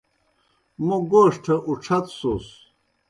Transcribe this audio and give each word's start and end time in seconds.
موْ 0.85 0.97
گوݜٹھہ 1.11 1.55
اُڇھتسُس۔ 1.67 2.47